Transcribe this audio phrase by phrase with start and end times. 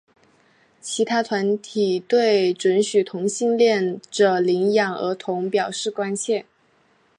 [0.81, 6.43] 其他团体对准许同性恋者领养儿童表示关切。